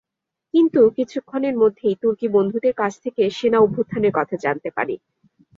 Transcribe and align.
কিন্তু 0.53 0.81
কিছুক্ষণের 0.97 1.55
মধ্যেই 1.57 1.95
তুর্কি 2.01 2.27
বন্ধুদের 2.27 2.73
কাছ 2.73 2.93
থেকে 3.03 3.23
সেনা 3.29 3.57
অভ্যুত্থানের 3.59 4.13
কথা 4.13 4.35
জানতে 4.37 4.69
পারি। 4.77 4.95